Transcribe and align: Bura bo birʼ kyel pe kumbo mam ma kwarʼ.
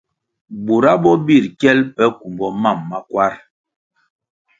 Bura 0.65 0.91
bo 1.01 1.11
birʼ 1.25 1.45
kyel 1.59 1.79
pe 1.95 2.03
kumbo 2.19 2.47
mam 2.61 2.79
ma 2.89 2.99
kwarʼ. 3.09 3.35